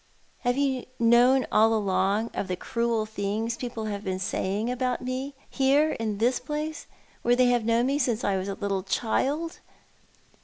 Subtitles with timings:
[0.39, 5.35] Have you known all along of the cruel things people have been saying about me—
[5.51, 6.87] here, in this place,
[7.21, 9.59] where they have known me since I was a little child?"